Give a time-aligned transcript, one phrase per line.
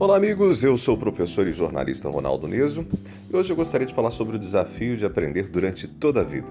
[0.00, 0.62] Olá, amigos.
[0.62, 2.86] Eu sou o professor e jornalista Ronaldo Neso
[3.28, 6.46] e hoje eu gostaria de falar sobre o desafio de aprender durante toda a vida.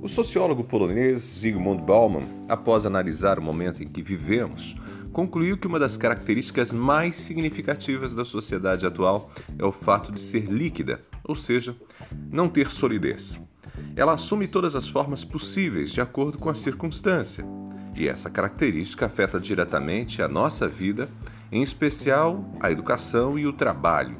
[0.00, 4.76] O sociólogo polonês Zygmunt Bauman, após analisar o momento em que vivemos,
[5.12, 10.44] concluiu que uma das características mais significativas da sociedade atual é o fato de ser
[10.44, 11.74] líquida, ou seja,
[12.30, 13.40] não ter solidez.
[13.96, 17.44] Ela assume todas as formas possíveis de acordo com a circunstância,
[17.96, 21.08] e essa característica afeta diretamente a nossa vida
[21.52, 24.16] em especial a educação e o trabalho.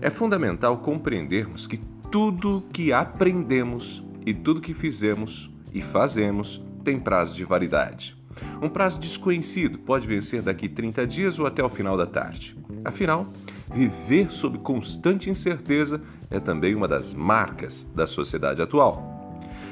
[0.00, 1.78] É fundamental compreendermos que
[2.10, 8.16] tudo que aprendemos e tudo que fizemos e fazemos tem prazo de validade.
[8.62, 12.56] Um prazo desconhecido pode vencer daqui 30 dias ou até o final da tarde.
[12.84, 13.26] Afinal,
[13.72, 19.10] viver sob constante incerteza é também uma das marcas da sociedade atual.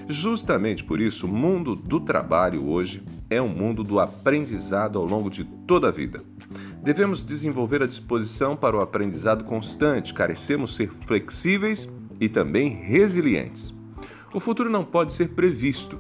[0.09, 5.31] Justamente por isso, o mundo do trabalho hoje é um mundo do aprendizado ao longo
[5.31, 6.23] de toda a vida.
[6.83, 11.89] Devemos desenvolver a disposição para o aprendizado constante, carecemos ser flexíveis
[12.21, 13.75] e também resilientes.
[14.33, 15.99] O futuro não pode ser previsto.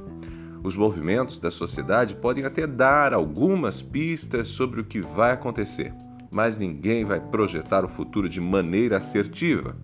[0.63, 5.93] Os movimentos da sociedade podem até dar algumas pistas sobre o que vai acontecer,
[6.31, 9.77] mas ninguém vai projetar o futuro de maneira assertiva.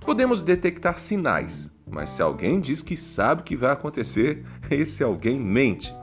[0.00, 5.38] Podemos detectar sinais, mas se alguém diz que sabe o que vai acontecer, esse alguém
[5.38, 5.94] mente.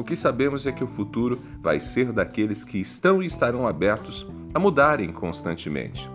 [0.00, 4.26] O que sabemos é que o futuro vai ser daqueles que estão e estarão abertos
[4.54, 6.08] a mudarem constantemente.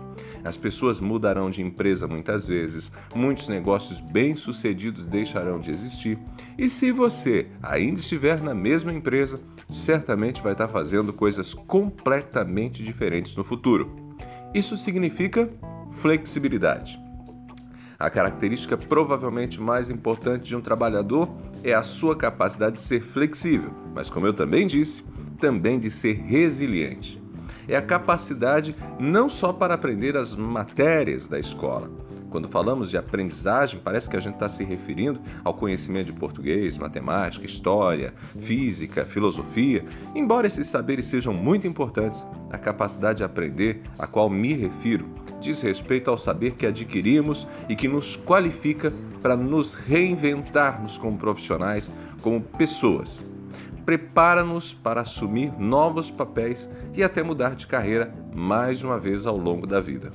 [0.44, 6.18] As pessoas mudarão de empresa muitas vezes, muitos negócios bem-sucedidos deixarão de existir,
[6.58, 9.38] e se você ainda estiver na mesma empresa,
[9.70, 14.16] certamente vai estar fazendo coisas completamente diferentes no futuro.
[14.52, 15.48] Isso significa
[15.92, 17.05] flexibilidade.
[17.98, 21.30] A característica provavelmente mais importante de um trabalhador
[21.64, 25.02] é a sua capacidade de ser flexível, mas como eu também disse,
[25.40, 27.22] também de ser resiliente.
[27.66, 31.90] É a capacidade não só para aprender as matérias da escola.
[32.28, 36.76] Quando falamos de aprendizagem, parece que a gente está se referindo ao conhecimento de português,
[36.76, 39.84] matemática, história, física, filosofia.
[40.14, 45.08] Embora esses saberes sejam muito importantes, a capacidade de aprender a qual me refiro
[45.40, 48.92] diz respeito ao saber que adquirimos e que nos qualifica
[49.22, 51.90] para nos reinventarmos como profissionais,
[52.22, 53.24] como pessoas.
[53.84, 59.66] Prepara-nos para assumir novos papéis e até mudar de carreira mais uma vez ao longo
[59.66, 60.10] da vida.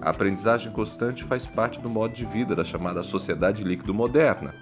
[0.00, 4.54] A aprendizagem constante faz parte do modo de vida da chamada sociedade líquido moderna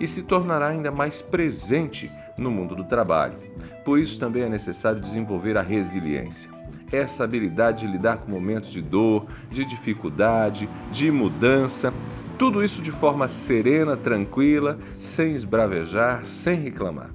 [0.00, 3.38] e se tornará ainda mais presente no mundo do trabalho.
[3.84, 6.57] Por isso também é necessário desenvolver a resiliência
[6.90, 11.92] essa habilidade de lidar com momentos de dor, de dificuldade, de mudança,
[12.38, 17.10] tudo isso de forma serena, tranquila, sem esbravejar, sem reclamar.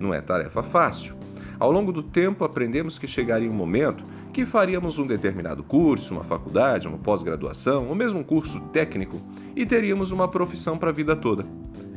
[0.00, 1.14] Não é tarefa fácil.
[1.58, 4.02] Ao longo do tempo, aprendemos que chegaria um momento
[4.32, 9.20] que faríamos um determinado curso, uma faculdade, uma pós-graduação ou mesmo um curso técnico
[9.54, 11.44] e teríamos uma profissão para a vida toda.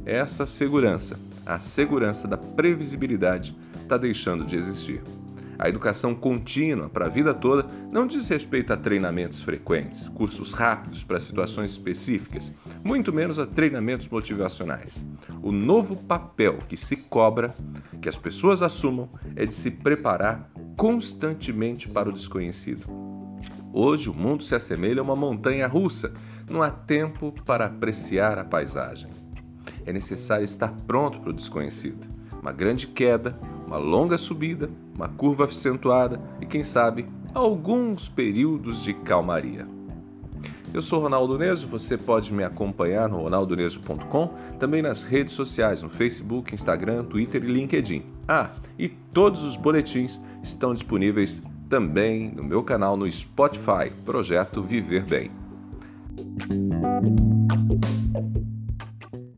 [0.05, 5.01] Essa segurança, a segurança da previsibilidade, está deixando de existir.
[5.57, 11.03] A educação contínua para a vida toda não diz respeito a treinamentos frequentes, cursos rápidos
[11.03, 12.51] para situações específicas,
[12.83, 15.05] muito menos a treinamentos motivacionais.
[15.41, 17.53] O novo papel que se cobra,
[18.01, 22.85] que as pessoas assumam, é de se preparar constantemente para o desconhecido.
[23.73, 26.13] Hoje o mundo se assemelha a uma montanha russa,
[26.49, 29.09] não há tempo para apreciar a paisagem.
[29.85, 32.07] É necessário estar pronto para o desconhecido.
[32.45, 33.35] Uma grande queda,
[33.65, 39.67] uma longa subida, uma curva acentuada e, quem sabe, alguns períodos de calmaria.
[40.71, 44.27] Eu sou Ronaldo Neso, você pode me acompanhar no ronaldoneso.com,
[44.59, 48.03] também nas redes sociais, no Facebook, Instagram, Twitter e LinkedIn.
[48.27, 55.03] Ah, e todos os boletins estão disponíveis também no meu canal no Spotify, Projeto Viver
[55.03, 55.31] Bem.